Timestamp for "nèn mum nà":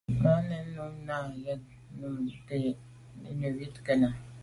0.49-1.17